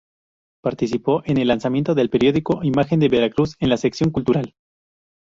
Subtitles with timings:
[0.63, 4.55] Participó en el lanzamiento del periódico Imagen de Veracruz en la sección Cultural.